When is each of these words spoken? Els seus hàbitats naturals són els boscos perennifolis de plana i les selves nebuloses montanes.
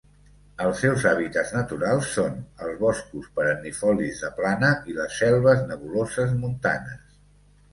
Els 0.67 0.79
seus 0.83 1.03
hàbitats 1.09 1.51
naturals 1.55 2.07
són 2.15 2.39
els 2.67 2.79
boscos 2.79 3.27
perennifolis 3.35 4.23
de 4.25 4.33
plana 4.41 4.73
i 4.93 4.97
les 5.01 5.21
selves 5.25 5.63
nebuloses 5.75 6.35
montanes. 6.43 7.07